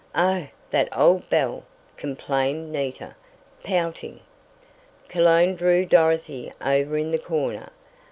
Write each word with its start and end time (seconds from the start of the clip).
"Oh, 0.15 0.47
that 0.71 0.89
old 0.97 1.29
bell!" 1.29 1.63
complained 1.95 2.71
Nita, 2.71 3.15
pouting. 3.63 4.21
Cologne 5.07 5.53
drew 5.53 5.85
Dorothy 5.85 6.51
over 6.59 6.97
in 6.97 7.11
the 7.11 7.19
corner. 7.19 7.69